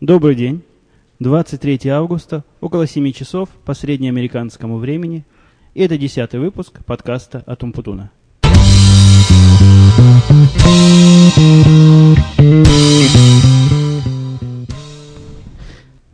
[0.00, 0.62] Добрый день.
[1.18, 5.26] 23 августа, около 7 часов по среднеамериканскому времени.
[5.74, 8.10] И это десятый выпуск подкаста от Умпутуна.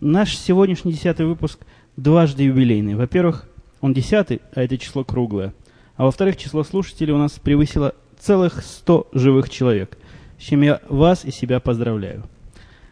[0.00, 1.60] Наш сегодняшний десятый выпуск
[1.96, 2.96] дважды юбилейный.
[2.96, 3.46] Во-первых,
[3.80, 5.54] он десятый, а это число круглое.
[5.94, 9.96] А во-вторых, число слушателей у нас превысило целых 100 живых человек,
[10.40, 12.24] с чем я вас и себя поздравляю.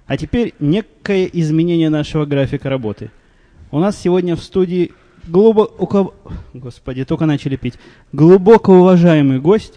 [0.06, 3.10] А теперь некое изменение нашего графика работы.
[3.70, 4.92] У нас сегодня в студии
[5.26, 6.14] глубоко...
[6.52, 7.74] Господи, только начали пить.
[8.12, 9.74] Глубоко уважаемый гость,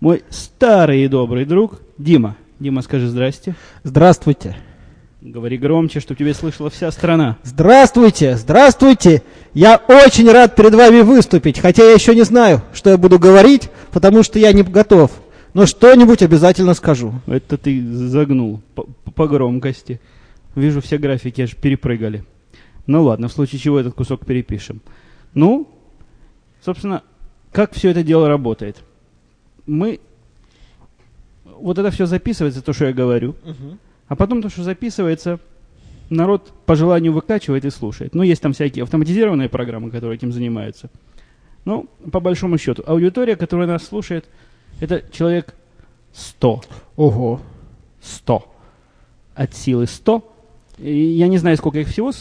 [0.00, 2.36] мой старый и добрый друг Дима.
[2.58, 3.54] Дима, скажи здрасте.
[3.84, 4.56] Здравствуйте.
[5.20, 7.36] Говори громче, чтобы тебя слышала вся страна.
[7.42, 9.22] Здравствуйте, здравствуйте.
[9.52, 13.68] Я очень рад перед вами выступить, хотя я еще не знаю, что я буду говорить,
[13.92, 15.10] потому что я не готов.
[15.52, 17.12] Но что-нибудь обязательно скажу.
[17.26, 18.62] Это ты загнул
[19.14, 20.00] по, громкости.
[20.54, 22.24] Вижу, все графики аж перепрыгали.
[22.86, 24.80] Ну ладно, в случае чего этот кусок перепишем.
[25.34, 25.68] Ну,
[26.60, 27.02] собственно,
[27.52, 28.82] как все это дело работает?
[29.66, 30.00] Мы...
[31.44, 33.30] Вот это все записывается, то, что я говорю.
[33.44, 33.78] Угу.
[34.08, 35.38] А потом то, что записывается,
[36.08, 38.14] народ по желанию выкачивает и слушает.
[38.14, 40.90] Ну, есть там всякие автоматизированные программы, которые этим занимаются.
[41.64, 44.28] Ну, по большому счету, аудитория, которая нас слушает,
[44.80, 45.54] это человек
[46.12, 46.62] 100.
[46.96, 47.40] Ого.
[48.00, 48.54] 100.
[49.40, 50.22] От силы 100.
[50.76, 52.12] И я не знаю, сколько их всего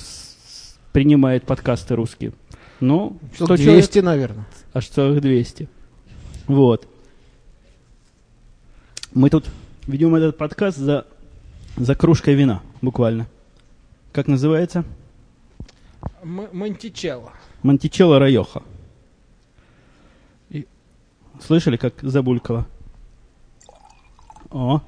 [0.94, 2.32] принимает подкасты русские.
[2.80, 4.46] Ну, 100 Штук человек, 200, наверное.
[4.74, 5.68] аж целых 200.
[6.48, 6.88] Вот.
[9.14, 9.50] Мы тут
[9.86, 11.06] ведем этот подкаст за,
[11.76, 13.28] за кружкой вина, буквально.
[14.14, 14.86] Как называется?
[16.24, 17.34] Монтичелло.
[17.64, 18.64] Монтичелло Райоха.
[20.52, 20.66] И-
[21.46, 22.66] Слышали, как забулькало?
[24.52, 24.82] О,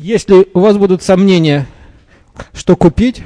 [0.00, 1.66] Если у вас будут сомнения,
[2.52, 3.20] что купить,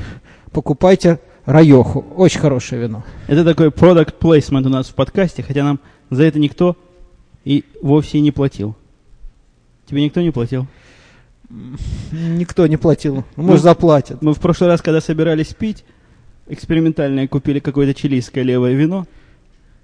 [0.53, 2.01] покупайте Райоху.
[2.17, 3.05] Очень хорошее вино.
[3.27, 6.79] это такой product placement у нас в подкасте, хотя нам за это никто
[7.45, 8.75] и вовсе не платил.
[9.85, 10.67] Тебе никто не платил?
[12.11, 13.17] Никто не платил.
[13.37, 14.23] Ну, Может, заплатят.
[14.23, 15.85] Мы в прошлый раз, когда собирались пить,
[16.49, 19.07] экспериментальное купили какое-то чилийское левое вино.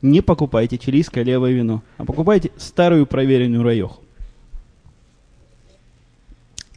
[0.01, 4.01] Не покупайте чилийское левое вино, а покупайте старую проверенную райоху.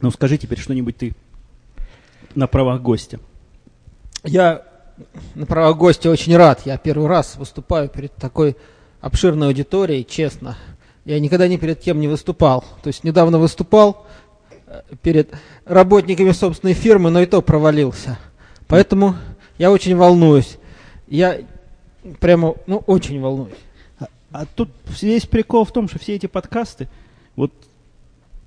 [0.02, 1.14] Ну, скажи теперь что-нибудь ты
[2.34, 3.20] на правах гостя.
[4.24, 4.64] Я
[5.34, 6.62] на правах гостя очень рад.
[6.66, 8.56] Я первый раз выступаю перед такой
[9.00, 10.56] обширной аудиторией, честно.
[11.04, 12.64] Я никогда ни перед кем не выступал.
[12.82, 14.04] То есть недавно выступал
[14.66, 15.32] э, перед
[15.64, 18.18] работниками собственной фирмы, но и то провалился.
[18.66, 19.16] Поэтому
[19.58, 20.58] я очень волнуюсь.
[21.06, 21.42] Я
[22.18, 23.54] прямо, ну, очень волнуюсь.
[24.00, 24.70] А, а тут
[25.00, 26.88] весь прикол в том, что все эти подкасты,
[27.36, 27.52] вот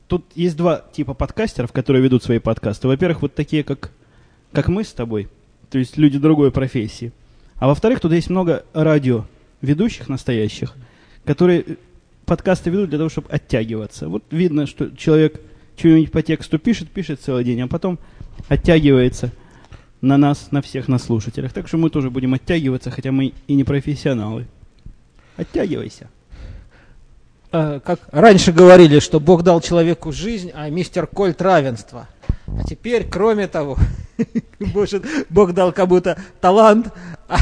[0.08, 2.88] тут есть два типа подкастеров, которые ведут свои подкасты.
[2.88, 3.92] Во-первых, вот такие, как,
[4.52, 5.30] как мы с тобой,
[5.70, 7.12] то есть люди другой профессии.
[7.58, 9.26] А во-вторых, тут есть много радио
[9.62, 10.74] ведущих настоящих,
[11.24, 11.78] которые
[12.26, 14.10] подкасты ведут для того, чтобы оттягиваться.
[14.10, 15.40] Вот видно, что человек
[15.78, 18.00] что-нибудь по тексту пишет, пишет целый день, а потом
[18.48, 19.32] оттягивается
[20.02, 21.54] на нас, на всех, на слушателях.
[21.54, 24.48] Так что мы тоже будем оттягиваться, хотя мы и не профессионалы.
[25.38, 26.10] Оттягивайся.
[27.58, 32.10] Э, как раньше говорили, что Бог дал человеку жизнь, а мистер Кольт равенство.
[32.48, 33.78] А теперь, кроме того,
[34.60, 36.92] может, Бог дал кому-то талант,
[37.30, 37.38] а,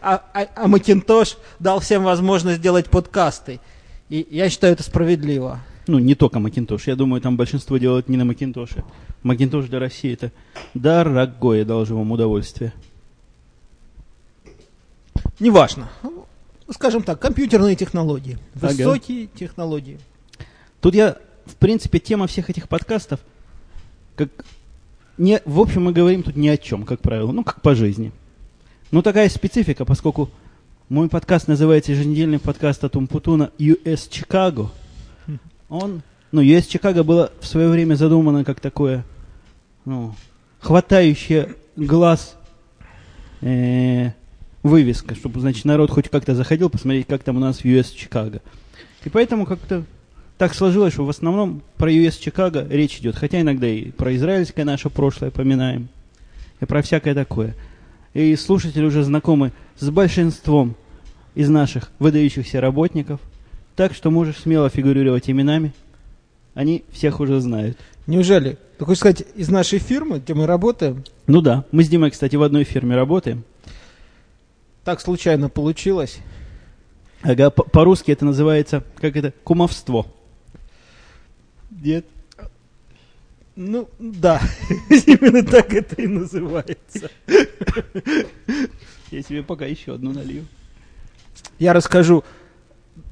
[0.00, 3.60] а- а- а Макинтош дал всем возможность делать подкасты.
[4.08, 5.60] И я считаю это справедливо.
[5.86, 6.86] Ну, не только Макинтош.
[6.86, 8.84] Я думаю, там большинство делают не на Макинтоше.
[9.22, 10.32] Макинтош для России это
[10.72, 12.72] дорогое, должно вам удовольствие.
[15.38, 15.90] Неважно.
[16.70, 18.38] Скажем так, компьютерные технологии.
[18.56, 18.68] Ага.
[18.68, 19.98] Высокие технологии.
[20.80, 23.20] Тут я, в принципе, тема всех этих подкастов,
[24.16, 24.30] как
[25.18, 28.12] не, в общем, мы говорим тут ни о чем, как правило, ну, как по жизни.
[28.90, 30.30] Но такая специфика, поскольку
[30.88, 34.68] мой подкаст называется еженедельный подкаст от Умпутуна US Chicago.
[35.68, 36.02] Он,
[36.32, 39.04] ну, US Chicago было в свое время задумано как такое,
[39.84, 40.14] ну,
[40.60, 42.36] хватающее глаз
[43.40, 44.10] э,
[44.62, 48.40] вывеска, чтобы, значит, народ хоть как-то заходил посмотреть, как там у нас в US Чикаго.
[49.04, 49.84] И поэтому как-то
[50.38, 54.64] так сложилось, что в основном про US Чикаго речь идет, хотя иногда и про израильское
[54.64, 55.88] наше прошлое поминаем,
[56.60, 57.54] и про всякое такое.
[58.14, 60.76] И слушатели уже знакомы с большинством
[61.34, 63.20] из наших выдающихся работников,
[63.74, 65.72] так что можешь смело фигурировать именами,
[66.54, 67.78] они всех уже знают.
[68.06, 68.58] Неужели?
[68.78, 72.36] Ты хочешь сказать, из нашей фирмы, где мы работаем, Ну да, мы с Димой, кстати,
[72.36, 73.44] в одной фирме работаем.
[74.84, 76.18] Так случайно получилось?
[77.22, 80.06] Ага, по- по-русски это называется, как это, кумовство.
[81.70, 82.04] Нет?
[83.54, 84.40] Ну, да,
[84.90, 87.10] именно так это и называется.
[89.10, 90.44] Я себе пока еще одну налью.
[91.58, 92.24] Я расскажу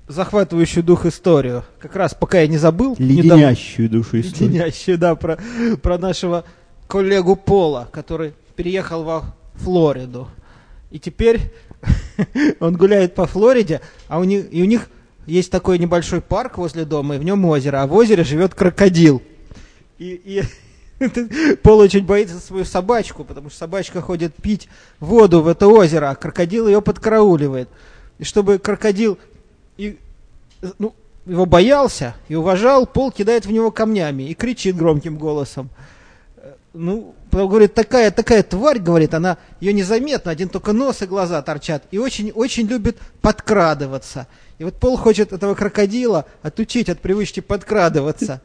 [0.08, 1.62] захватывающую дух историю.
[1.78, 2.96] Как раз пока я не забыл.
[2.98, 4.48] недавно- Леденящую душу историю.
[4.54, 5.38] Леденящую, да, про,
[5.82, 6.44] про нашего
[6.88, 10.28] коллегу Пола, который переехал во Флориду.
[10.90, 11.40] И теперь
[12.60, 14.88] он гуляет по Флориде, а у них, и у них
[15.26, 19.22] есть такой небольшой парк возле дома, и в нем озеро, а в озере живет крокодил.
[19.98, 20.42] И, и
[21.62, 26.14] Пол очень боится свою собачку, потому что собачка ходит пить воду в это озеро, а
[26.14, 27.68] крокодил ее подкарауливает.
[28.18, 29.18] И чтобы крокодил
[29.78, 29.98] и,
[30.78, 30.94] ну,
[31.24, 35.70] его боялся и уважал, Пол кидает в него камнями и кричит громким голосом.
[36.36, 41.40] Э, Ну, говорит, такая, такая тварь, говорит, она, ее незаметно, один только нос и глаза
[41.42, 44.26] торчат, и очень, очень любит подкрадываться.
[44.58, 48.42] И вот Пол хочет этого крокодила отучить от привычки подкрадываться.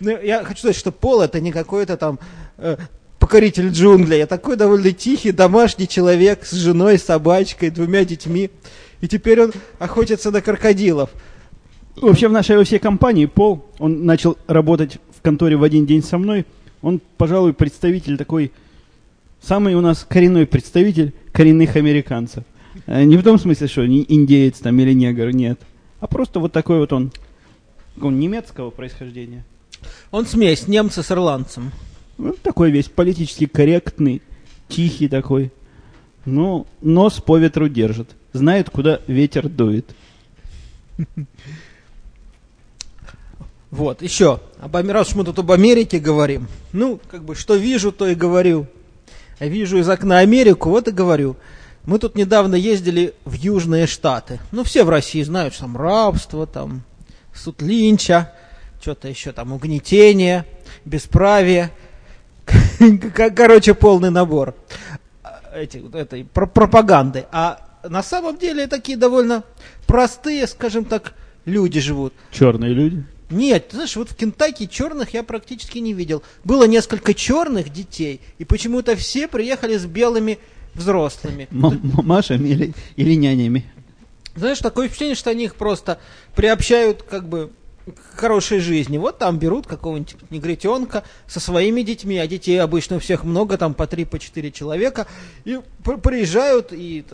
[0.00, 2.18] Ну, Я хочу сказать, что Пол это не какой-то там
[2.56, 2.76] э,
[3.18, 8.50] покоритель джунглей, а такой довольно тихий домашний человек с женой, собачкой, двумя детьми.
[9.00, 11.10] И теперь он охотится на крокодилов.
[11.96, 16.02] Вообще в нашей во всей компании Пол, он начал работать в конторе в один день
[16.02, 16.44] со мной.
[16.82, 18.52] Он, пожалуй, представитель такой,
[19.40, 22.44] самый у нас коренной представитель коренных американцев.
[22.86, 25.58] Э, Не в том смысле, что не индеец там или негр, нет.
[26.00, 27.12] А просто вот такой вот он,
[28.00, 29.44] он немецкого происхождения.
[30.10, 31.72] Он смесь немца с ирландцем.
[32.18, 34.20] Ну, такой весь политически корректный,
[34.68, 35.50] тихий такой.
[36.26, 38.10] Ну, нос по ветру держит.
[38.34, 39.86] Знает, куда ветер дует.
[43.76, 48.08] Вот, еще, об, раз мы тут об Америке говорим, ну, как бы, что вижу, то
[48.08, 48.66] и говорю.
[49.38, 51.36] А вижу из окна Америку, вот и говорю.
[51.84, 54.40] Мы тут недавно ездили в Южные Штаты.
[54.50, 56.84] Ну, все в России знают, что там рабство, там
[57.34, 58.32] суд Линча,
[58.80, 60.46] что-то еще там угнетение,
[60.86, 61.70] бесправие.
[63.36, 64.54] Короче, полный набор
[65.22, 67.26] а, эти, этой про- пропаганды.
[67.30, 69.44] А на самом деле такие довольно
[69.86, 71.12] простые, скажем так,
[71.44, 72.14] люди живут.
[72.30, 73.04] Черные люди.
[73.30, 76.22] Нет, ты знаешь, вот в Кентаки черных я практически не видел.
[76.44, 80.38] Было несколько черных детей, и почему-то все приехали с белыми
[80.74, 81.48] взрослыми.
[81.50, 83.64] М- м- Машами или, или нянями.
[84.36, 85.98] Знаешь, такое впечатление, что они их просто
[86.36, 87.50] приобщают как бы
[87.86, 88.98] к хорошей жизни.
[88.98, 93.74] Вот там берут какого-нибудь негритенка со своими детьми, а детей обычно у всех много, там
[93.74, 95.06] по три, по четыре человека,
[95.44, 97.04] и при- приезжают, и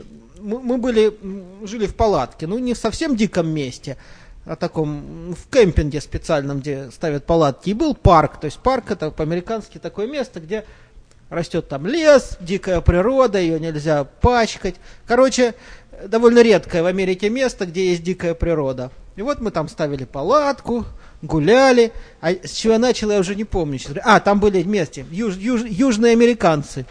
[0.41, 1.17] мы, были,
[1.65, 3.97] жили в палатке, ну не в совсем диком месте,
[4.45, 9.11] а таком, в кемпинге специальном, где ставят палатки, и был парк, то есть парк это
[9.11, 10.65] по-американски такое место, где
[11.31, 14.77] растет там лес, дикая природа, ее нельзя пачкать.
[15.07, 15.55] Короче,
[16.07, 18.91] довольно редкое в Америке место, где есть дикая природа.
[19.17, 20.87] И вот мы там ставили палатку,
[21.23, 21.93] гуляли.
[22.21, 23.79] А с чего я начал, я уже не помню.
[24.03, 26.87] А, там были вместе юж- юж- южные американцы.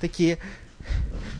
[0.00, 0.38] Такие,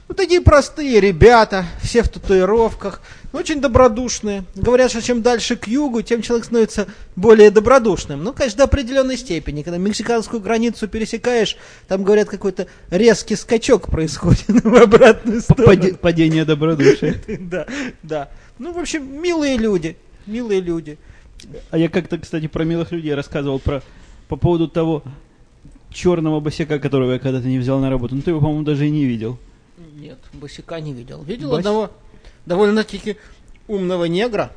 [0.09, 3.01] ну, такие простые ребята, все в татуировках,
[3.35, 4.45] очень добродушные.
[4.55, 6.87] Говорят, что чем дальше к югу, тем человек становится
[7.17, 8.23] более добродушным.
[8.25, 9.63] Ну, конечно, до определенной степени.
[9.63, 11.57] Когда мексиканскую границу пересекаешь,
[11.89, 15.67] там, говорят, какой-то резкий скачок происходит в обратную сторону.
[15.67, 17.17] Паде- Падение добродушия.
[17.41, 17.67] Да,
[18.03, 18.29] да.
[18.59, 19.97] Ну, в общем, милые люди.
[20.27, 20.99] Милые люди.
[21.71, 23.83] А я как-то, кстати, про милых людей рассказывал про,
[24.29, 25.03] по поводу того
[25.91, 28.15] черного босяка, которого я когда-то не взял на работу.
[28.15, 29.39] Ну, ты его, по-моему, даже и не видел.
[29.97, 31.23] Нет, босика не видел.
[31.23, 31.91] Видел Бось- одного
[32.46, 33.17] довольно-таки
[33.69, 34.51] умного негра.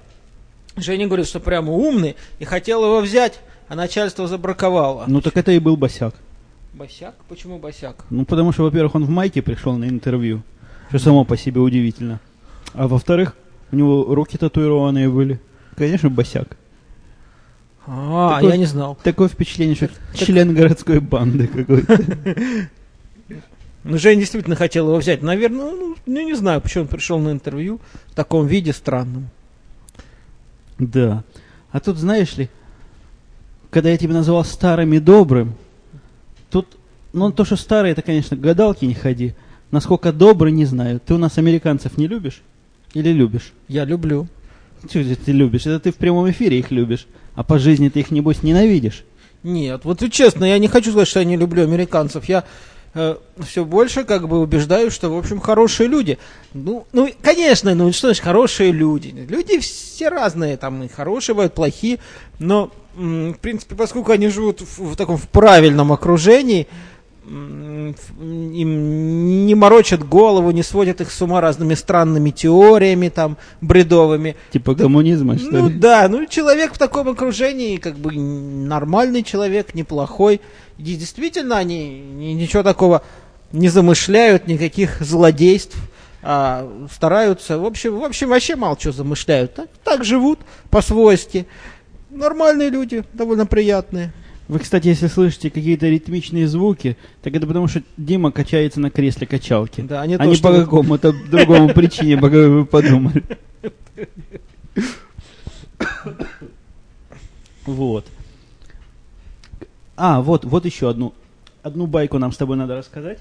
[0.75, 5.05] Женя говорит, что прямо умный, и хотел его взять, а начальство забраковало.
[5.07, 6.13] Ну, так это и был босяк.
[6.73, 7.15] Босяк?
[7.27, 8.05] Почему босяк?
[8.11, 10.43] Ну, потому что, во-первых, он в майке пришел на интервью,
[10.89, 12.19] что само по себе удивительно.
[12.73, 13.35] А во-вторых,
[13.71, 15.39] у него руки татуированные были.
[15.75, 16.57] Конечно, босяк.
[17.87, 18.97] А, Такой- я не знал.
[19.03, 21.97] Такое впечатление, что член городской банды какой-то.
[23.87, 25.21] Ну, Женя действительно хотел его взять.
[25.21, 29.29] Наверное, ну, ну, не знаю, почему он пришел на интервью в таком виде странном.
[30.77, 31.23] Да.
[31.71, 32.49] А тут, знаешь ли,
[33.69, 35.55] когда я тебя называл старым и добрым,
[36.49, 36.67] тут,
[37.13, 39.35] ну, то, что старый, это, конечно, к гадалке не ходи.
[39.71, 40.99] Насколько добрый, не знаю.
[40.99, 42.41] Ты у нас американцев не любишь?
[42.93, 43.53] Или любишь?
[43.69, 44.27] Я люблю.
[44.89, 45.65] Чего же ты любишь?
[45.65, 47.07] Это ты в прямом эфире их любишь.
[47.35, 49.03] А по жизни ты их, небось, ненавидишь.
[49.43, 52.25] Нет, вот честно, я не хочу сказать, что я не люблю американцев.
[52.25, 52.43] Я
[53.45, 56.17] все больше как бы убеждаюсь, что, в общем, хорошие люди.
[56.53, 59.09] Ну, ну, конечно, ну что значит хорошие люди?
[59.09, 61.99] Люди все разные, там и хорошие бывают, плохие,
[62.39, 66.67] но, в принципе, поскольку они живут в, в таком в правильном окружении,
[67.27, 74.35] им не морочат голову, не сводят их с ума разными странными теориями там бредовыми.
[74.51, 75.75] Типа коммунизма, что Ну ли?
[75.75, 80.41] да, ну человек в таком окружении, как бы нормальный человек, неплохой.
[80.77, 83.01] И действительно, они ни- ничего такого
[83.51, 85.77] не замышляют, никаких злодейств,
[86.21, 89.55] а стараются, в общем, в общем, вообще мало чего замышляют.
[89.55, 91.47] Так, так живут по-свойски.
[92.09, 94.13] Нормальные люди, довольно приятные.
[94.47, 99.27] Вы, кстати, если слышите какие-то ритмичные звуки, так это потому, что Дима качается на кресле
[99.27, 99.81] качалки.
[99.81, 103.23] Да, а не а то, не что по какому-то другому причине, по какой вы подумали.
[107.65, 108.05] Вот.
[109.97, 111.13] А, вот, вот еще одну,
[111.63, 113.19] одну байку нам с тобой надо рассказать.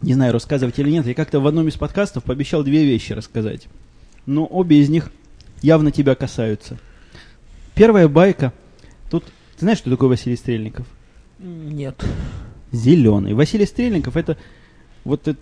[0.00, 1.06] Не знаю, рассказывать или нет.
[1.06, 3.66] Я как-то в одном из подкастов пообещал две вещи рассказать.
[4.24, 5.10] Но обе из них
[5.60, 6.78] явно тебя касаются.
[7.74, 8.52] Первая байка.
[9.58, 10.86] Ты знаешь, что такое Василий Стрельников?
[11.40, 12.00] Нет.
[12.70, 13.34] Зеленый.
[13.34, 14.36] Василий Стрельников это
[15.02, 15.34] вот э-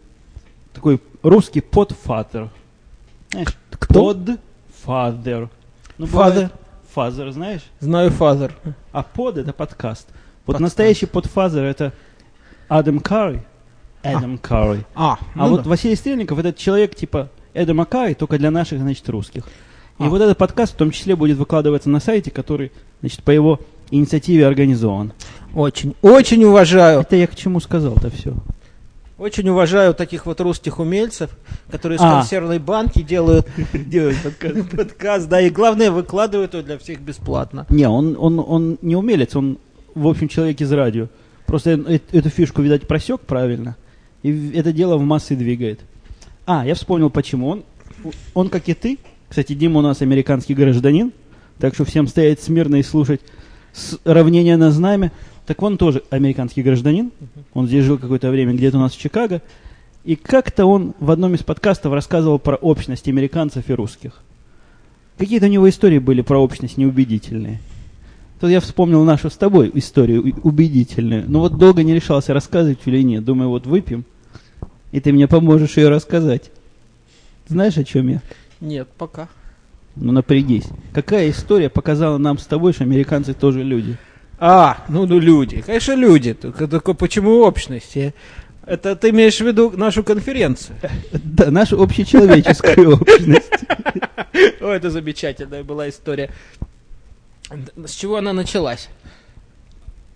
[0.72, 2.48] такой русский подфатер.
[3.30, 4.14] Знаешь, Кто?
[4.14, 5.50] Подфатер.
[5.98, 6.50] Ну, бывает
[6.94, 7.60] father, знаешь?
[7.80, 8.54] Знаю father.
[8.90, 10.08] А под это подкаст.
[10.46, 10.62] Вот Подкаст.
[10.62, 11.92] настоящий podfather это
[12.68, 13.42] Адам Карри.
[14.02, 14.86] Адам Карри.
[14.94, 15.68] А, А ну вот да.
[15.68, 19.44] Василий Стрельников это человек типа Эдама Карри, только для наших, значит, русских.
[19.98, 20.08] И А.
[20.08, 23.60] вот этот подкаст в том числе будет выкладываться на сайте, который, значит, по его
[23.90, 25.12] инициативе организован.
[25.54, 27.00] очень, очень уважаю.
[27.00, 28.34] Это я к чему сказал-то все.
[29.18, 31.30] Очень уважаю таких вот русских умельцев,
[31.70, 32.18] которые из А.
[32.18, 34.18] консервной банки делают, делают
[34.70, 37.64] подкаст, да, и главное, выкладывают его для всех бесплатно.
[37.70, 39.56] Не, он, он, он не умелец, он,
[39.94, 41.08] в общем, человек из радио.
[41.46, 43.76] Просто э- эту фишку, видать, просек правильно.
[44.22, 45.80] И это дело в массы двигает.
[46.44, 47.48] А, я вспомнил, почему.
[47.48, 47.64] Он,
[48.34, 51.12] он, как и ты, кстати, Дима у нас американский гражданин,
[51.58, 53.20] так что всем стоять смирно и слушать
[53.72, 55.12] с равнения на знамя.
[55.46, 57.12] Так он тоже американский гражданин.
[57.54, 59.42] Он здесь жил какое-то время где-то у нас в Чикаго.
[60.04, 64.22] И как-то он в одном из подкастов рассказывал про общность американцев и русских.
[65.18, 67.60] Какие-то у него истории были про общность неубедительные.
[68.40, 71.24] Тут я вспомнил нашу с тобой историю убедительную.
[71.26, 73.24] Но вот долго не решался рассказывать или нет.
[73.24, 74.04] Думаю, вот выпьем,
[74.92, 76.50] и ты мне поможешь ее рассказать.
[77.48, 78.22] Знаешь, о чем я?
[78.60, 79.28] Нет, пока.
[79.96, 80.66] Ну, напрягись.
[80.92, 83.96] Какая история показала нам с тобой, что американцы тоже люди?
[84.38, 86.34] А, ну, ну люди, конечно, люди.
[86.34, 87.96] Только, только почему общность?
[88.66, 90.76] Это ты имеешь в виду нашу конференцию?
[91.12, 93.52] Да, нашу общечеловеческую общность.
[94.60, 96.30] О, это замечательная была история.
[97.84, 98.88] С чего она началась?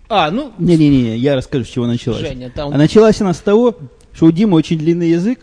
[0.09, 2.19] А, ну, Не-не-не, я расскажу, с чего началась.
[2.19, 2.73] Женя, там...
[2.73, 3.77] А началась она с того,
[4.13, 5.39] что у Димы очень длинный язык,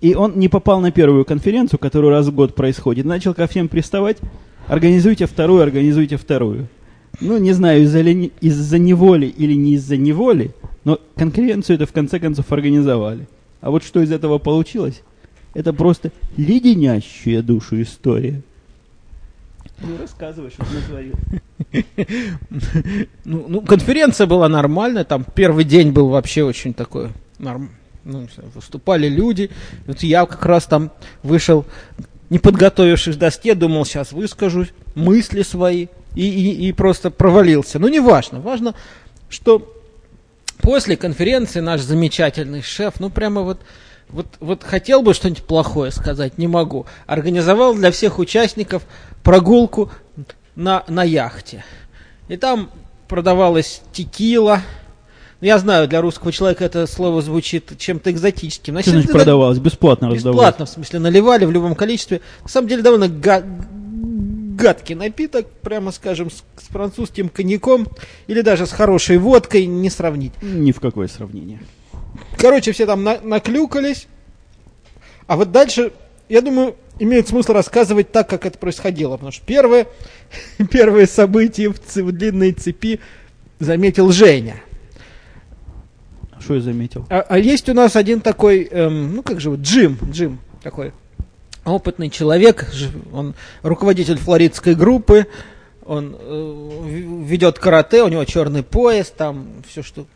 [0.00, 3.04] и он не попал на первую конференцию, которая раз в год происходит.
[3.04, 4.18] Начал ко всем приставать,
[4.66, 6.68] организуйте вторую, организуйте вторую.
[7.20, 10.52] Ну, не знаю, из-за, ли- из-за неволи или не из-за неволи,
[10.84, 13.28] но конференцию это в конце концов организовали.
[13.60, 15.02] А вот что из этого получилось,
[15.54, 18.40] это просто леденящая душу история.
[19.82, 21.14] Ну, рассказывай, что ты натворил.
[23.24, 27.70] Ну, ну, конференция была нормальная, там первый день был вообще очень такой норм...
[28.04, 29.50] ну, выступали люди.
[29.86, 30.90] Вот я как раз там
[31.22, 31.64] вышел,
[32.28, 37.78] не подготовившись к доске, думал, сейчас выскажу мысли свои и, и, и просто провалился.
[37.78, 38.40] Ну, не важно.
[38.40, 38.74] Важно,
[39.28, 39.72] что
[40.58, 43.60] после конференции наш замечательный шеф, ну, прямо вот
[44.12, 46.86] вот, вот хотел бы что-нибудь плохое сказать, не могу.
[47.06, 48.82] Организовал для всех участников
[49.22, 49.90] прогулку
[50.56, 51.64] на, на яхте.
[52.28, 52.70] И там
[53.08, 54.62] продавалась текила.
[55.40, 58.78] Ну, Я знаю, для русского человека это слово звучит чем-то экзотическим.
[58.80, 59.58] Что значит продавалось?
[59.58, 60.38] Бесплатно раздавалось?
[60.40, 62.20] Бесплатно, в смысле, наливали в любом количестве.
[62.42, 67.88] На самом деле, довольно га- гадкий напиток, прямо скажем, с, с французским коньяком
[68.26, 70.32] или даже с хорошей водкой не сравнить.
[70.42, 71.60] Ни в какое сравнение.
[72.36, 74.06] Короче, все там на- наклюкались.
[75.26, 75.92] А вот дальше,
[76.28, 79.12] я думаю, имеет смысл рассказывать так, как это происходило.
[79.12, 79.86] Потому что первое,
[80.70, 83.00] первое событие в, ц- в длинной цепи
[83.58, 84.56] заметил Женя.
[86.40, 87.06] Что я заметил?
[87.10, 90.92] А, а есть у нас один такой, эм, ну как же, вот, Джим, Джим такой
[91.64, 92.66] опытный человек,
[93.12, 95.26] он руководитель флоридской группы,
[95.84, 100.06] он э, ведет карате, у него черный пояс, там все что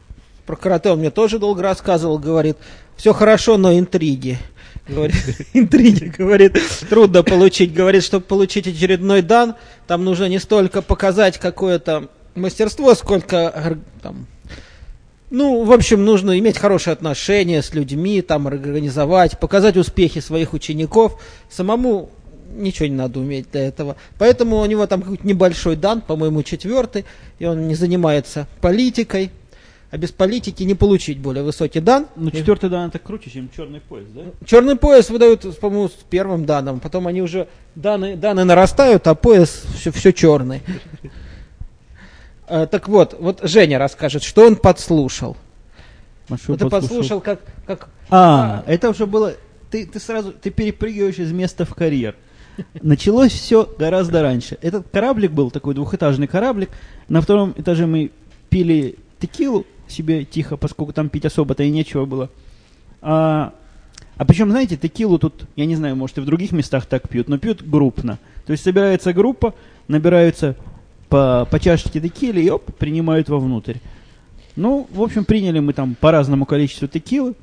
[0.47, 2.57] про карате он мне тоже долго рассказывал, говорит,
[2.97, 4.39] все хорошо, но интриги.
[4.87, 5.17] Говорит,
[5.55, 6.59] интриги, говорит,
[6.91, 7.73] трудно получить.
[7.73, 9.55] Говорит, чтобы получить очередной дан,
[9.87, 14.27] там нужно не столько показать какое-то мастерство, сколько там,
[15.35, 21.21] ну, в общем, нужно иметь хорошие отношения с людьми, там организовать, показать успехи своих учеников.
[21.51, 22.11] Самому
[22.55, 23.97] ничего не надо уметь для этого.
[24.17, 27.05] Поэтому у него там какой-то небольшой дан, по-моему, четвертый,
[27.41, 29.33] и он не занимается политикой.
[29.91, 32.07] а без политики не получить более высокий дан.
[32.15, 34.23] Ну, четвертый дан это круче, чем черный пояс, да?
[34.45, 36.79] Черный пояс выдают, по-моему, с первым данным.
[36.79, 40.63] Потом они уже даны, даны нарастают, а пояс все, все черный.
[42.47, 45.37] А, так вот, вот Женя расскажет, что он подслушал.
[46.29, 47.21] А что Вот ты подслушал?
[47.21, 49.35] как, как А, это уже было...
[49.71, 52.15] Ты, ты сразу, ты перепрыгиваешь из места в карьер.
[52.81, 54.57] Началось все гораздо раньше.
[54.63, 56.71] Этот кораблик был такой двухэтажный кораблик.
[57.09, 58.13] На втором этаже мы
[58.49, 62.31] пили текилу себе тихо, поскольку там пить особо-то и нечего было.
[63.03, 63.53] А,
[64.17, 67.29] а причем, знаете, текилу тут, я не знаю, может и в других местах так пьют,
[67.29, 68.19] но пьют группно.
[68.47, 69.55] То есть собирается группа,
[69.89, 70.57] набираются
[71.09, 73.77] по, по чашечке текили и оп, принимают вовнутрь.
[74.57, 77.35] Ну, в общем, приняли мы там по разному количеству текилы.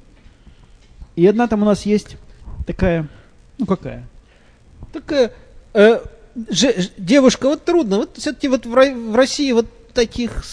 [1.16, 2.18] И одна там у нас есть
[2.66, 3.08] такая,
[3.58, 4.08] ну какая?
[4.92, 5.34] такая
[5.74, 6.00] э,
[6.50, 10.44] же- девушка, вот трудно, вот все-таки вот в, в России вот таких,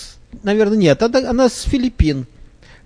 [0.43, 1.03] наверное, нет.
[1.03, 2.27] Она, она с Филиппин.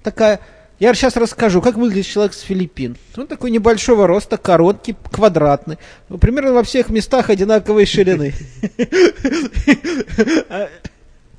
[0.03, 0.41] Такая,
[0.83, 2.97] я сейчас расскажу, как выглядит человек с Филиппин.
[3.17, 5.79] Он такой небольшого роста, короткий, квадратный.
[6.09, 8.35] Ну, Примерно во всех местах одинаковой ширины.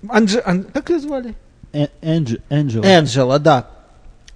[0.07, 1.33] Как ее звали?
[1.73, 2.85] Э- Энджела.
[2.85, 3.67] Энджела, да.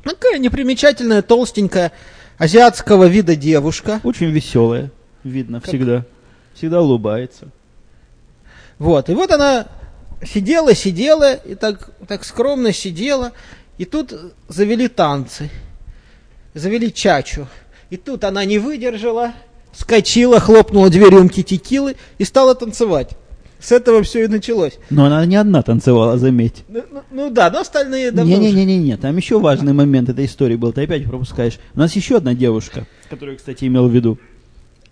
[0.03, 1.93] Такая непримечательная, толстенькая,
[2.37, 4.01] азиатского вида девушка.
[4.03, 4.91] Очень веселая,
[5.23, 6.03] видно, всегда.
[6.53, 7.47] Всегда улыбается.
[8.77, 9.67] Вот, и вот она
[10.21, 13.31] сидела, сидела, и так, так скромно сидела,
[13.77, 14.13] и тут
[14.47, 15.49] завели танцы,
[16.53, 17.47] завели чачу.
[17.89, 19.33] И тут она не выдержала,
[19.71, 23.11] скочила, хлопнула две рюмки текилы и стала танцевать.
[23.59, 24.77] С этого все и началось.
[24.91, 26.63] Но она не одна танцевала, заметь.
[26.67, 30.55] Ну, ну- ну да, но остальные давно уже- Не-не-не-не, там еще важный момент этой истории
[30.55, 31.57] был, ты опять пропускаешь.
[31.73, 34.19] У нас еще одна девушка, которую, кстати, имел в виду,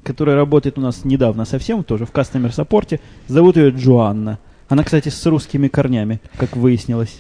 [0.03, 2.99] которая работает у нас недавно совсем, тоже в кастомер саппорте.
[3.27, 4.39] Зовут ее Джоанна.
[4.67, 7.19] Она, кстати, с русскими корнями, как выяснилось.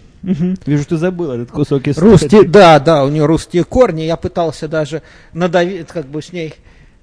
[0.65, 2.09] Вижу, ты забыл этот кусок истории.
[2.09, 4.01] Русские, да, да, у нее русские корни.
[4.01, 5.01] Я пытался даже
[5.33, 6.55] надавить, как бы с ней,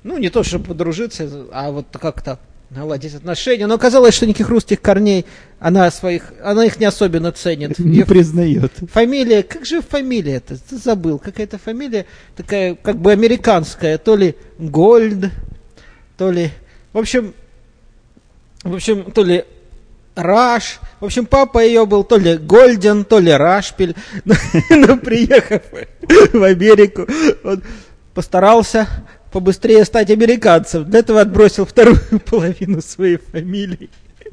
[0.03, 2.39] ну, не то, чтобы подружиться, а вот как-то
[2.71, 3.67] наладить отношения.
[3.67, 5.27] Но оказалось, что никаких русских корней
[5.61, 7.79] она своих, она их не особенно ценит.
[7.79, 8.73] Не Её признает.
[8.91, 10.57] Фамилия, как же фамилия это?
[10.59, 15.31] Ты забыл, какая-то фамилия такая, как бы американская, то ли Гольд,
[16.17, 16.51] то ли,
[16.93, 17.35] в общем,
[18.65, 19.45] в общем, то ли
[20.15, 20.81] Раш.
[21.03, 23.97] В общем, папа ее был то ли Гольден, то ли Рашпиль.
[24.25, 24.35] Но,
[24.71, 25.63] но приехав
[26.33, 27.09] в Америку,
[27.43, 27.61] он
[28.15, 28.87] постарался
[29.33, 30.89] побыстрее стать американцем.
[30.89, 31.99] Для этого отбросил вторую
[32.31, 33.91] половину своей фамилии.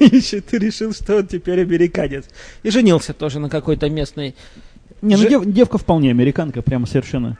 [0.00, 2.26] И еще ты решил, что он теперь американец.
[2.62, 4.34] И женился тоже на какой-то местной.
[5.00, 7.38] Не, ну дев- девка вполне американка, прямо совершенно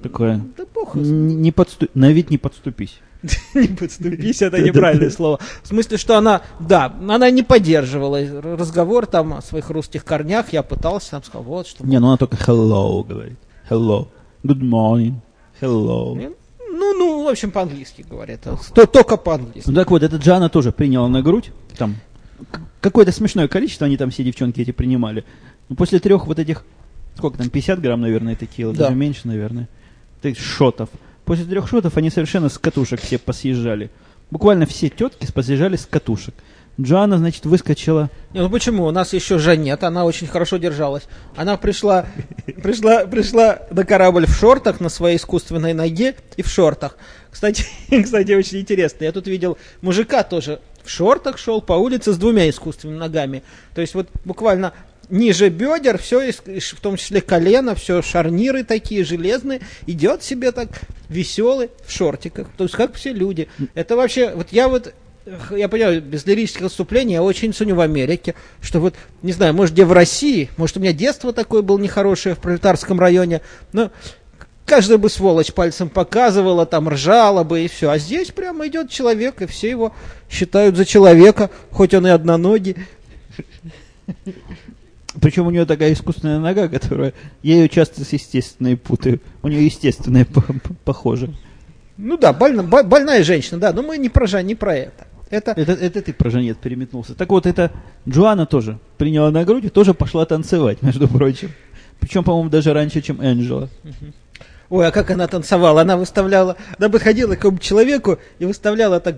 [0.00, 0.40] такое.
[0.56, 1.02] Да похуй.
[1.02, 1.88] Не подсту...
[1.92, 3.00] На вид не подступись.
[3.54, 5.38] Не подступись, это неправильное слово.
[5.62, 10.52] В смысле, что она, да, она не поддерживала разговор там о своих русских корнях.
[10.52, 11.86] Я пытался, там сказал, вот что.
[11.86, 13.38] Не, ну она только hello говорит.
[13.68, 14.08] Hello.
[14.42, 15.14] Good morning.
[15.60, 16.14] Hello.
[16.72, 18.40] Ну, ну, в общем, по-английски говорят.
[18.74, 19.68] То, только по-английски.
[19.68, 21.50] Ну так вот, эта Джана тоже приняла на грудь.
[21.76, 21.96] Там
[22.80, 25.24] какое-то смешное количество они там все девчонки эти принимали.
[25.68, 26.64] Но после трех вот этих,
[27.16, 28.84] сколько там, 50 грамм, наверное, текила, Да.
[28.84, 29.68] даже меньше, наверное,
[30.22, 30.88] этих шотов.
[31.30, 33.92] После трех шотов они совершенно с катушек все посъезжали.
[34.32, 36.34] Буквально все тетки посъезжали с катушек.
[36.80, 38.10] Джоанна, значит, выскочила.
[38.32, 38.84] Не, ну почему?
[38.84, 41.04] У нас еще Жанет, она очень хорошо держалась.
[41.36, 42.06] Она пришла,
[42.60, 46.96] пришла, пришла на корабль в шортах, на своей искусственной ноге и в шортах.
[47.30, 47.64] Кстати,
[48.02, 49.04] кстати, очень интересно.
[49.04, 53.42] Я тут видел мужика тоже в шортах шел по улице с двумя искусственными ногами.
[53.74, 54.72] То есть вот буквально
[55.10, 60.68] ниже бедер, все, в том числе колено, все шарниры такие железные, идет себе так
[61.08, 62.48] веселый в шортиках.
[62.56, 63.48] То есть как все люди.
[63.74, 64.94] Это вообще, вот я вот
[65.50, 69.74] я понимаю, без лирических отступлений я очень ценю в Америке, что вот, не знаю, может,
[69.74, 73.42] где в России, может, у меня детство такое было нехорошее в пролетарском районе,
[73.72, 73.90] но
[74.64, 77.90] каждая бы сволочь пальцем показывала, там ржала бы и все.
[77.90, 79.94] А здесь прямо идет человек, и все его
[80.28, 82.76] считают за человека, хоть он и одноногий.
[85.20, 87.12] Причем у нее такая искусственная нога, которая...
[87.42, 89.20] Я ее часто с естественной путаю.
[89.42, 91.34] У нее естественная по- по- похоже.
[91.96, 95.06] Ну да, больно- бо- больная женщина, да, но мы не про Жан, не про это.
[95.28, 97.14] Это Это, это ты про Жанет переметнулся.
[97.14, 97.70] Так вот, это
[98.08, 101.50] Джоанна тоже приняла на грудь и тоже пошла танцевать, между прочим.
[102.00, 103.68] Причем, по-моему, даже раньше, чем Энджела.
[104.70, 105.82] Ой, а как она танцевала?
[105.82, 109.16] Она выставляла, она подходила к какому-то человеку и выставляла так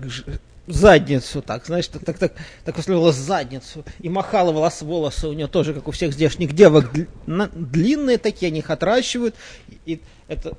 [0.67, 2.77] задницу, так, знаешь, так, так, так, так
[3.13, 3.83] задницу.
[3.99, 6.91] И махала волос, волосы у нее тоже, как у всех здешних девок,
[7.25, 9.35] длинные такие, они их отращивают,
[9.85, 10.55] и это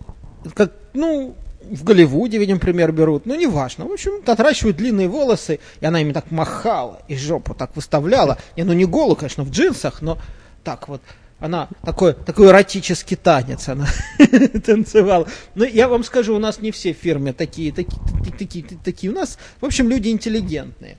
[0.55, 5.87] как, ну, в Голливуде, видим, пример берут, ну, неважно, в общем, отращивают длинные волосы, и
[5.87, 10.03] она ими так махала, и жопу так выставляла, не, ну, не голую, конечно, в джинсах,
[10.03, 10.19] но
[10.63, 11.01] так вот.
[11.45, 13.87] Она такой, такой эротический танец она
[14.65, 15.29] танцевала.
[15.55, 18.01] Но я вам скажу, у нас не все фирмы такие, такие,
[18.39, 19.13] такие, такие.
[19.13, 20.97] У нас, в общем, люди интеллигентные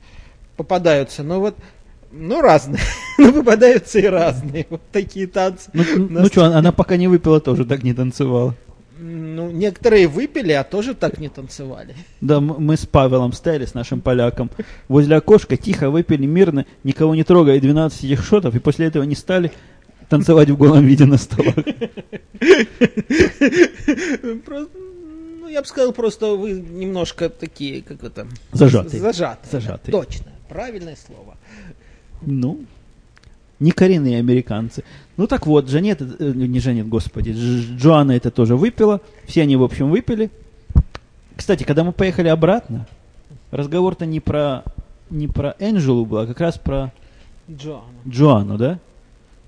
[0.55, 1.23] попадаются.
[1.23, 1.55] Но вот
[2.11, 2.79] ну, разные.
[3.17, 4.67] ну, попадаются и разные.
[4.69, 5.71] Вот такие танцы.
[5.73, 8.53] Ну, ну что, она пока не выпила, тоже так не танцевала.
[8.99, 11.95] Ну, некоторые выпили, а тоже так не танцевали.
[12.21, 14.51] Да, мы с Павелом стояли, с нашим поляком,
[14.87, 19.15] возле окошка, тихо выпили, мирно, никого не трогая, 12 этих шотов, и после этого не
[19.15, 19.51] стали
[20.09, 21.55] танцевать в голом виде на столах.
[25.41, 28.27] Ну, я бы сказал, просто вы немножко такие, как это...
[28.51, 29.01] Зажатые.
[29.01, 29.51] Зажатые.
[29.51, 29.91] Зажатые.
[29.91, 31.37] Точно, правильное слово.
[32.21, 32.65] Ну,
[33.59, 34.83] не коренные американцы.
[35.17, 37.33] Ну так вот, Жанет, э, не Жанет, господи,
[37.77, 39.01] Джоанна это тоже выпила.
[39.25, 40.29] Все они, в общем, выпили.
[41.35, 42.87] Кстати, когда мы поехали обратно,
[43.51, 44.63] разговор-то не про,
[45.09, 46.91] не про Энджелу был, а как раз про
[47.49, 47.99] Джоанну.
[48.07, 48.79] Джоанну, да?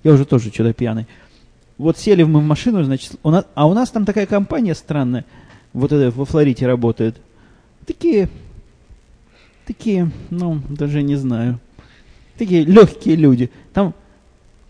[0.04, 1.06] Я уже тоже что-то пьяный.
[1.76, 5.24] Вот сели мы в машину, значит, у нас, а у нас там такая компания странная,
[5.72, 7.16] вот это во Флориде работает.
[7.86, 8.28] Такие,
[9.66, 11.60] такие, ну, даже не знаю.
[12.36, 13.50] Такие легкие люди.
[13.72, 13.94] Там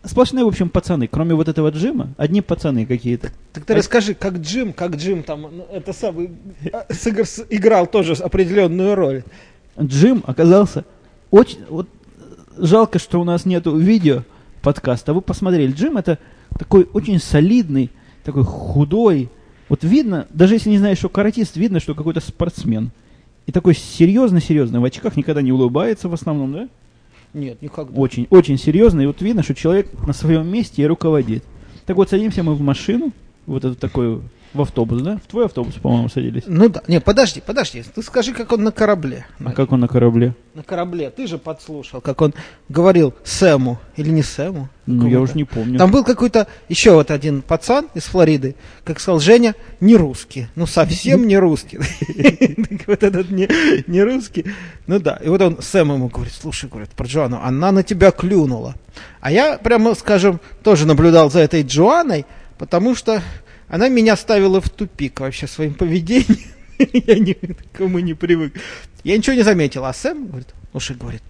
[0.04, 1.06] сплошные, в общем, пацаны.
[1.06, 3.30] Кроме вот этого Джима, одни пацаны какие-то.
[3.52, 3.76] Так ты а...
[3.76, 6.30] расскажи, как Джим, как Джим там, ну, это самый,
[6.72, 6.86] а,
[7.50, 9.24] играл тоже определенную роль.
[9.80, 10.84] Джим оказался
[11.30, 11.88] очень, вот
[12.56, 14.24] жалко, что у нас нету видео
[14.62, 15.14] подкаста.
[15.14, 16.18] Вы посмотрели, Джим это
[16.58, 17.90] такой очень солидный,
[18.24, 19.28] такой худой.
[19.68, 22.90] Вот видно, даже если не знаешь, что каратист, видно, что какой-то спортсмен.
[23.46, 26.68] И такой серьезно-серьезный, в очках никогда не улыбается в основном, да?
[27.34, 27.98] Нет, никогда.
[27.98, 29.00] Очень, очень серьезно.
[29.02, 31.44] И вот видно, что человек на своем месте и руководит.
[31.86, 33.12] Так вот, садимся мы в машину,
[33.46, 34.22] вот эту такую
[34.54, 35.18] в автобус, да?
[35.18, 36.44] В твой автобус, по-моему, садились.
[36.46, 36.82] Ну да.
[36.88, 37.82] Не, подожди, подожди.
[37.82, 39.26] Ты скажи, как он на корабле.
[39.44, 40.34] А как он на корабле?
[40.54, 41.10] На корабле.
[41.10, 42.34] Ты же подслушал, как он
[42.68, 43.78] говорил Сэму.
[43.96, 44.68] Или не Сэму?
[44.86, 45.78] Ну, я уже не помню.
[45.78, 50.46] Там был какой-то еще вот один пацан из Флориды, как сказал Женя, не русский.
[50.56, 51.78] Ну, совсем не русский.
[52.86, 54.46] Вот этот не русский.
[54.86, 55.16] Ну да.
[55.22, 58.74] И вот он Сэм ему говорит, слушай, говорит, про Джоанну, она на тебя клюнула.
[59.20, 62.24] А я, прямо скажем, тоже наблюдал за этой Джоанной,
[62.56, 63.22] потому что
[63.68, 66.38] она меня ставила в тупик вообще своим поведением.
[66.78, 68.54] Я ни к кому не привык.
[69.04, 69.84] Я ничего не заметил.
[69.84, 71.22] А Сэм говорит, слушай, говорит,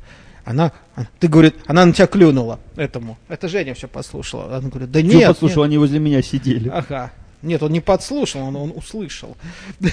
[0.45, 0.73] она,
[1.19, 3.19] ты, говорит, она на тебя клюнула этому.
[3.29, 4.57] Это Женя все послушала.
[4.57, 5.23] Она говорит, да нет.
[5.23, 6.69] Что послушал, они возле меня сидели.
[6.69, 7.13] Ага.
[7.43, 9.37] Нет, он не подслушал, он, он услышал.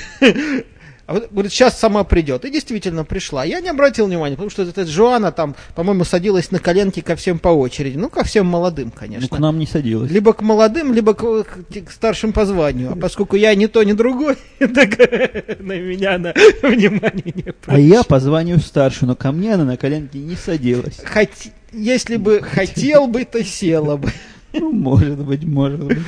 [1.08, 2.46] А вот, говорит, сейчас сама придет.
[2.46, 3.44] И действительно пришла.
[3.44, 7.38] Я не обратил внимания, потому что эта Джоанна там, по-моему, садилась на коленки ко всем
[7.38, 7.96] по очереди.
[7.96, 9.28] Ну, ко всем молодым, конечно.
[9.30, 10.10] Ну, к нам не садилась.
[10.10, 12.92] Либо к молодым, либо к, к, к старшим по званию.
[12.92, 14.98] А поскольку я ни то, ни другой, так
[15.60, 19.78] на меня она внимания не А я по званию старше, но ко мне она на
[19.78, 21.00] коленки не садилась.
[21.06, 24.12] Хоть, если бы хотел бы, то села бы.
[24.54, 26.00] Ну, может быть, может быть.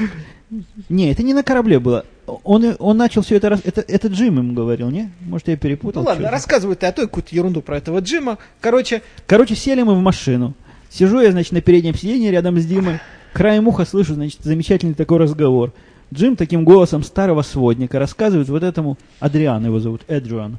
[0.89, 2.05] Не, это не на корабле было.
[2.25, 3.81] Он, он начал все это, это...
[3.81, 5.11] Это Джим ему говорил, не?
[5.21, 6.03] Может, я перепутал?
[6.03, 8.37] Ну ладно, рассказывай ты, а то какую-то ерунду про этого Джима.
[8.61, 9.01] Короче...
[9.25, 10.53] Короче, сели мы в машину.
[10.89, 12.99] Сижу я, значит, на переднем сиденье рядом с Димой.
[13.33, 15.73] Краем уха слышу, значит, замечательный такой разговор.
[16.13, 20.57] Джим таким голосом старого сводника рассказывает вот этому, Адриан его зовут, Эдриан.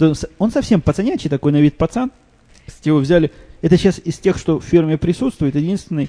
[0.00, 0.14] Угу.
[0.38, 2.10] Он совсем пацанячий такой на вид пацан.
[2.84, 3.30] Его взяли,
[3.62, 6.08] это сейчас из тех, что в фирме присутствует, единственный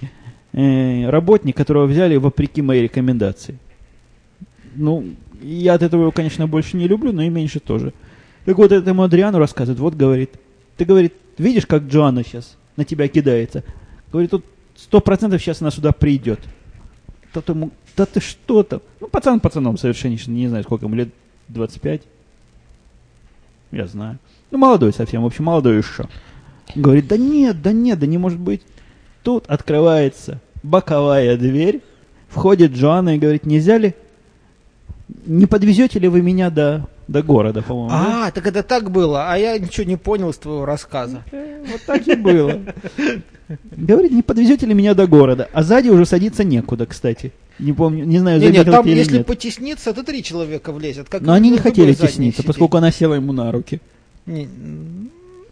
[0.54, 3.58] э, работник, которого взяли вопреки моей рекомендации.
[4.76, 5.06] Ну,
[5.42, 7.94] я от этого его, конечно, больше не люблю, но и меньше тоже.
[8.46, 10.32] Так вот, этому Адриану рассказывает, вот, говорит,
[10.78, 13.64] ты, говорит, видишь, как Джоанна сейчас на тебя кидается?
[14.12, 16.40] Говорит, тут сто процентов сейчас она сюда придет.
[17.34, 21.10] Тот ему, да ты что то Ну, пацан пацаном совершенно, не знаю, сколько ему лет,
[21.50, 22.02] 25?
[23.72, 24.20] Я знаю.
[24.50, 26.08] Ну, молодой совсем, в общем, молодой еще.
[26.76, 28.62] Говорит, да нет, да нет, да не может быть.
[29.24, 31.82] Тут открывается боковая дверь,
[32.28, 33.94] входит Джоанна и говорит, нельзя ли,
[35.26, 37.90] не подвезете ли вы меня до, до города, по-моему?
[37.92, 38.32] А, да?
[38.32, 41.24] так это так было, а я ничего не понял из твоего рассказа.
[41.32, 42.60] Э, вот так и было.
[43.72, 45.50] Говорит, не подвезете ли меня до города?
[45.52, 47.32] А сзади уже садиться некуда, кстати.
[47.60, 49.28] Не помню, не знаю, не, нет, там, или если нет.
[49.28, 51.10] потесниться, то три человека влезет.
[51.10, 53.82] Как Но они не хотели тесниться, поскольку она села ему на руки.
[54.26, 54.48] Не,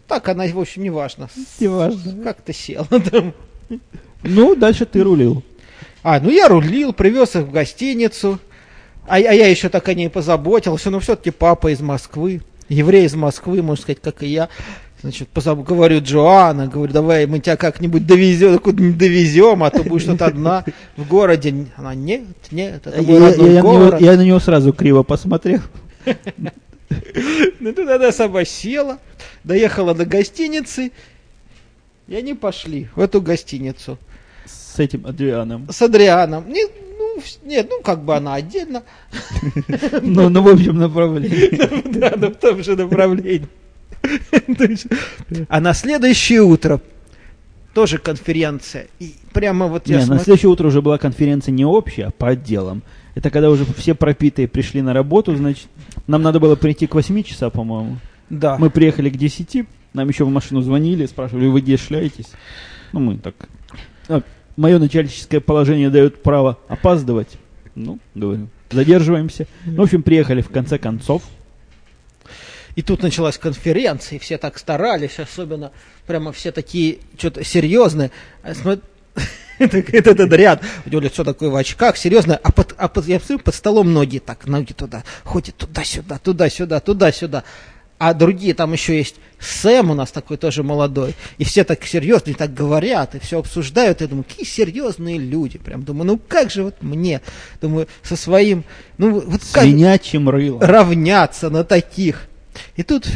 [0.08, 1.28] так она, в общем, не важно.
[1.60, 2.24] Не важно.
[2.24, 3.32] Как ты сел там.
[4.22, 5.42] Ну, дальше ты рулил.
[6.02, 8.38] А, ну я рулил, привез их в гостиницу.
[9.06, 10.90] А, а я еще так о ней позаботился.
[10.90, 12.42] Ну, все-таки папа из Москвы.
[12.68, 14.48] Еврей из Москвы, можно сказать, как и я.
[15.02, 15.60] Значит, позаб...
[15.60, 20.64] говорю Джоанна, говорю, давай мы тебя как-нибудь довезем, куда-нибудь довезем, а то будешь тут одна
[20.96, 21.66] в городе.
[21.76, 24.00] Она, нет, нет, это мой я, я, город.
[24.00, 25.60] Я, я на него сразу криво посмотрел.
[27.60, 28.98] Ну, она сама села,
[29.44, 30.90] доехала до гостиницы,
[32.10, 33.96] и они пошли в эту гостиницу.
[34.44, 35.68] С этим Адрианом.
[35.70, 36.48] С Адрианом.
[36.48, 36.66] Не,
[36.98, 38.82] ну, нет, ну, как бы она отдельно.
[40.02, 41.88] Ну, ну, в общем, направлении.
[41.98, 43.46] Да, но в том же направлении.
[45.48, 46.80] А на следующее утро
[47.74, 48.88] тоже конференция.
[48.98, 52.30] И прямо вот я Не, на следующее утро уже была конференция не общая, а по
[52.30, 52.82] отделам.
[53.14, 55.68] Это когда уже все пропитые пришли на работу, значит,
[56.08, 57.98] нам надо было прийти к 8 часа, по-моему.
[58.30, 58.56] Да.
[58.58, 62.30] Мы приехали к 10, нам еще в машину звонили, спрашивали, вы где шляетесь?
[62.92, 63.34] Ну, мы так...
[64.56, 67.38] мое начальническое положение дает право опаздывать.
[67.74, 69.46] Ну, говорю, задерживаемся.
[69.64, 71.22] Ну, в общем, приехали в конце концов.
[72.76, 75.72] И тут началась конференция, и все так старались, особенно
[76.06, 78.10] прямо все такие что-то серьезные.
[78.42, 78.80] А смо-
[79.58, 83.06] Это это этот ряд, у него лицо такое в очках, серьезное, а, под, а под-
[83.06, 87.44] я смотрю, под столом ноги так, ноги туда, ходят туда-сюда, туда-сюда, туда-сюда.
[88.00, 92.30] А другие, там еще есть Сэм у нас такой тоже молодой, и все так серьезно,
[92.30, 96.50] и так говорят, и все обсуждают, я думаю, какие серьезные люди, прям думаю, ну как
[96.50, 97.20] же вот мне,
[97.60, 98.64] думаю, со своим,
[98.96, 100.62] ну вот как, Свинячим рылом.
[100.62, 102.28] равняться на таких.
[102.74, 103.06] И тут,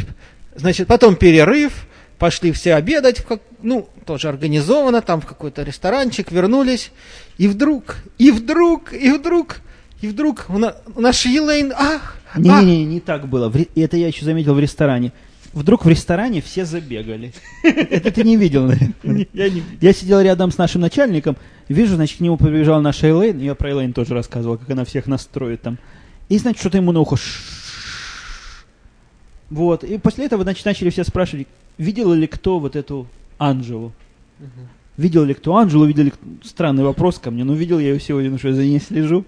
[0.55, 1.87] значит, потом перерыв,
[2.19, 6.91] пошли все обедать, как, ну, тоже организованно, там в какой-то ресторанчик, вернулись,
[7.39, 9.61] и вдруг, и вдруг, и вдруг,
[10.05, 13.49] и вдруг у, на, у Елейн, ах, ах, Не-не-не, не так было.
[13.49, 15.11] В Это я еще заметил в ресторане.
[15.51, 17.33] Вдруг в ресторане все забегали.
[17.63, 19.27] Это ты не видел, наверное.
[19.33, 19.63] я не...
[19.81, 21.37] Я сидел рядом с нашим начальником,
[21.69, 25.07] вижу, значит, к нему побежала наша Эйлейн, я про Эйлейн тоже рассказывал, как она всех
[25.07, 25.79] настроит там.
[26.29, 27.15] И, значит, что-то ему на ухо.
[29.49, 31.47] Вот, и после этого, значит, начали все спрашивать,
[31.79, 33.07] видел ли кто вот эту
[33.39, 33.91] Анжелу?
[34.97, 36.25] Видел ли кто Анжелу, видел ли кто...
[36.43, 39.25] Странный вопрос ко мне, но видел я ее сегодня, ну что я за ней слежу.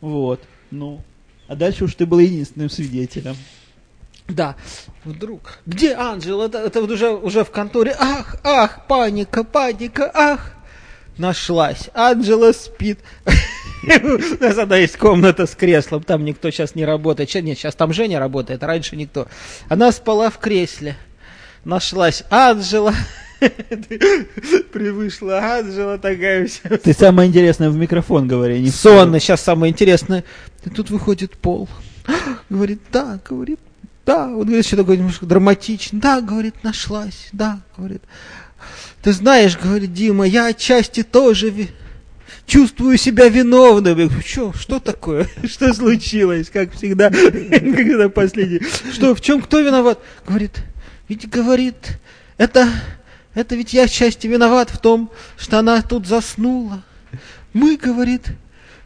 [0.00, 1.02] Вот, ну.
[1.48, 3.36] А дальше уж ты был единственным свидетелем.
[4.28, 4.56] Да,
[5.04, 10.52] вдруг, где Анжела, это, это уже, уже в конторе, ах, ах, паника, паника, ах,
[11.16, 12.98] нашлась, Анжела спит.
[13.84, 17.32] У нас одна есть комната с креслом, там никто сейчас не работает.
[17.34, 19.28] Нет, сейчас там Женя работает, а раньше никто.
[19.68, 20.96] Она спала в кресле.
[21.64, 22.24] Нашлась
[23.70, 24.24] Анжела.
[24.72, 26.68] Привышла Анжела такая вся.
[26.68, 30.24] Ты самое интересное в микрофон говори, а не Сонно, сейчас самое интересное.
[30.64, 31.68] И тут выходит Пол.
[32.50, 33.58] Говорит, да, говорит,
[34.04, 34.28] да.
[34.28, 36.00] Он говорит, что такое немножко драматично.
[36.00, 38.02] Да, говорит, нашлась, да, говорит.
[39.02, 41.70] Ты знаешь, говорит Дима, я отчасти тоже ви-
[42.46, 43.98] чувствую себя виновным.
[43.98, 45.28] Я говорю, что, что такое?
[45.44, 46.50] Что случилось?
[46.50, 48.60] Как всегда, когда последний.
[48.92, 50.00] Что, в чем, кто виноват?
[50.26, 50.62] Говорит,
[51.08, 51.98] ведь, говорит,
[52.38, 52.68] это,
[53.36, 56.82] это ведь я отчасти виноват в том, что она тут заснула.
[57.52, 58.32] Мы, говорит,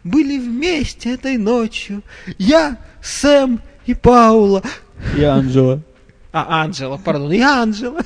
[0.03, 2.03] были вместе этой ночью.
[2.37, 4.63] Я, Сэм и Паула.
[5.17, 5.81] И Анжела.
[6.33, 8.03] А, Анжела, пардон, и Анжела.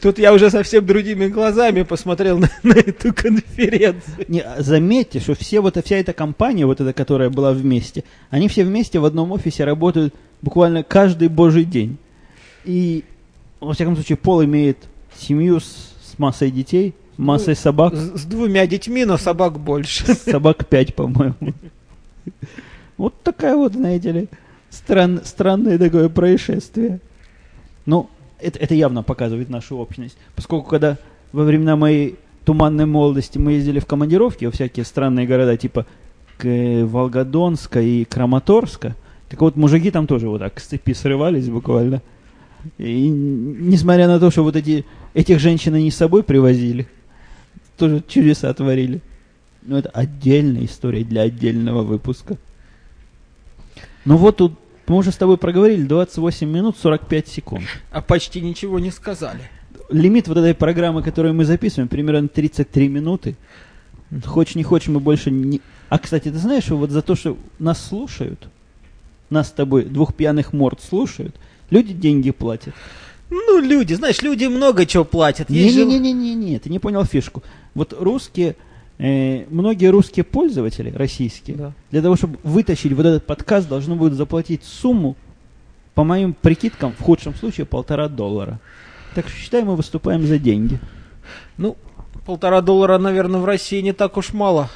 [0.00, 4.26] Тут я уже совсем другими глазами посмотрел на, на эту конференцию.
[4.28, 8.64] Не, заметьте, что все вот вся эта компания, вот эта, которая была вместе, они все
[8.64, 11.96] вместе в одном офисе работают буквально каждый божий день.
[12.64, 13.04] И,
[13.60, 14.78] во всяком случае, Пол имеет
[15.16, 17.94] семью с, с массой детей, массой собак.
[17.94, 20.14] С, с двумя детьми, но собак больше.
[20.14, 21.54] Собак пять, по-моему.
[22.96, 24.28] Вот такая вот, знаете ли,
[24.70, 27.00] стран- странное такое происшествие.
[27.86, 30.16] Ну, это, это явно показывает нашу общность.
[30.36, 30.98] Поскольку, когда
[31.32, 35.86] во времена моей туманной молодости мы ездили в командировки во всякие странные города, типа
[36.42, 38.96] Волгодонска и Краматорска,
[39.32, 42.02] так вот мужики там тоже вот так с цепи срывались буквально.
[42.76, 46.86] И несмотря на то, что вот эти, этих женщин они с собой привозили,
[47.78, 49.00] тоже чудеса творили.
[49.62, 52.36] Но это отдельная история для отдельного выпуска.
[54.04, 54.52] Ну вот тут,
[54.86, 57.64] мы уже с тобой проговорили, 28 минут 45 секунд.
[57.90, 59.40] А почти ничего не сказали.
[59.88, 63.36] Лимит вот этой программы, которую мы записываем, примерно 33 минуты.
[64.26, 65.62] Хочешь не хочешь, мы больше не...
[65.88, 68.50] А, кстати, ты знаешь, вот за то, что нас слушают,
[69.32, 71.34] нас с тобой, двух пьяных морд слушают,
[71.70, 72.74] люди деньги платят.
[73.30, 75.48] Ну, люди, знаешь, люди много чего платят.
[75.48, 77.42] Не-не-не-не-не, ты не понял фишку.
[77.74, 78.56] Вот русские,
[78.98, 81.72] э, многие русские пользователи, российские, Да.
[81.90, 85.16] для того, чтобы вытащить вот этот подкаст, должны будут заплатить сумму,
[85.94, 88.60] по моим прикидкам, в худшем случае, полтора доллара.
[89.14, 90.78] Так что считай, мы выступаем за деньги.
[91.58, 91.76] Ну,
[92.24, 94.70] полтора доллара, наверное, в России не так уж мало.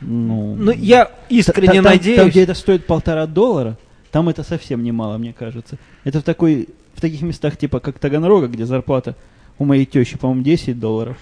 [0.00, 2.18] Ну, Ну, я та- искренне та- там- надеюсь.
[2.18, 3.76] Там, где это стоит полтора доллара,
[4.10, 5.76] там это совсем немало, мне кажется.
[6.04, 9.16] Это в, такой, в таких местах, типа как Таганрога, где зарплата
[9.58, 11.16] у моей тещи, по-моему, 10 долларов.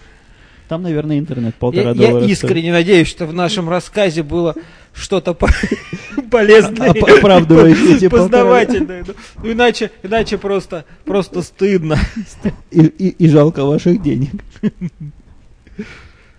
[0.69, 2.51] Там, наверное, интернет полтора Я, доллара я стоит.
[2.51, 4.55] искренне надеюсь, что в нашем рассказе было
[4.93, 5.49] что-то по-
[6.31, 8.25] полезное, Оп- оправдываете эти полтора.
[8.43, 9.05] познавательное.
[9.43, 11.97] Ну, иначе, иначе просто, просто стыдно.
[12.73, 14.31] И, и- и жалко ваших денег.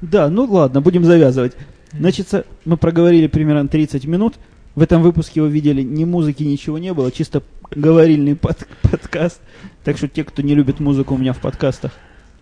[0.02, 1.54] Да, ну ладно, будем завязывать.
[2.00, 2.28] Значит,
[2.66, 4.36] мы проговорили примерно 30 минут.
[4.76, 9.42] В этом выпуске вы видели, ни музыки, ничего не было, чисто говорильный под- подкаст.
[9.84, 11.92] Так что те, кто не любит музыку у меня в подкастах,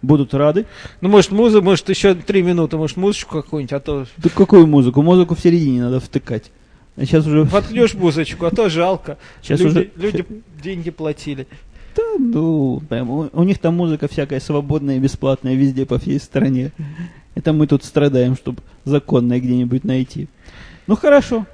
[0.01, 0.65] будут рады.
[0.99, 5.01] Ну, может, музыку, может, еще три минуты, может, музычку какую-нибудь, а то Да какую музыку?
[5.01, 6.51] Музыку в середине надо втыкать.
[6.97, 7.43] А сейчас уже...
[7.43, 9.17] воткнешь музычку, а то жалко.
[9.41, 10.25] Сейчас люди, уже- люди
[10.61, 11.47] деньги платили.
[11.95, 16.71] Да, ну, там, у, у них там музыка всякая свободная, бесплатная, везде по всей стране.
[17.35, 20.27] Это мы тут страдаем, чтобы законное где-нибудь найти.
[20.87, 21.45] Ну хорошо.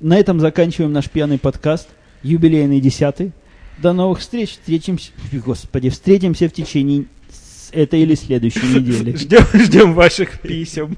[0.00, 1.88] На этом заканчиваем наш пьяный подкаст.
[2.22, 3.32] Юбилейный десятый.
[3.78, 4.50] До новых встреч.
[4.50, 5.12] Встретимся.
[5.32, 7.04] Господи, встретимся в течение
[7.72, 9.16] этой или следующей недели.
[9.16, 10.96] Ждем, ждем ваших писем.